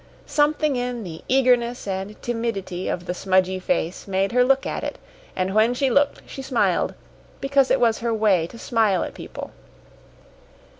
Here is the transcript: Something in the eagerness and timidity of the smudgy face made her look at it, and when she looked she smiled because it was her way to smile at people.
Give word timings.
Something 0.25 0.77
in 0.77 1.03
the 1.03 1.23
eagerness 1.27 1.87
and 1.87 2.19
timidity 2.23 2.87
of 2.87 3.05
the 3.05 3.13
smudgy 3.13 3.59
face 3.59 4.07
made 4.07 4.31
her 4.31 4.43
look 4.43 4.65
at 4.65 4.83
it, 4.83 4.97
and 5.35 5.53
when 5.53 5.75
she 5.75 5.91
looked 5.91 6.23
she 6.25 6.41
smiled 6.41 6.95
because 7.39 7.69
it 7.69 7.79
was 7.79 7.99
her 7.99 8.11
way 8.11 8.47
to 8.47 8.57
smile 8.57 9.03
at 9.03 9.13
people. 9.13 9.51